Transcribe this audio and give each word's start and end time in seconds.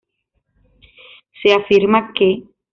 Se 1.43 1.51
afirma 1.53 2.11
que 2.15 2.43